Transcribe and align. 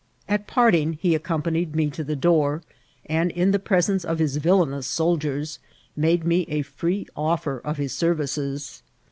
At 0.27 0.47
parting 0.47 0.93
he 0.93 1.13
ac 1.13 1.21
companied 1.21 1.75
me 1.75 1.91
to 1.91 2.03
the 2.03 2.15
door, 2.15 2.63
and 3.05 3.29
in 3.29 3.51
the 3.51 3.59
presence 3.59 4.03
of 4.03 4.17
his 4.17 4.37
villanous 4.37 4.87
soldiers 4.87 5.59
made 5.95 6.25
me 6.25 6.41
a 6.49 6.63
firee 6.63 7.07
offer 7.15 7.59
of 7.59 7.77
his 7.77 7.93
services. 7.93 8.81